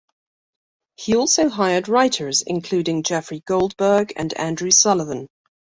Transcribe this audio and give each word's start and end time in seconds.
He 0.95 1.15
also 1.15 1.47
hired 1.47 1.87
writers 1.87 2.41
including 2.41 3.03
Jeffrey 3.03 3.41
Goldberg 3.41 4.13
and 4.15 4.33
Andrew 4.33 4.71
Sullivan. 4.71 5.27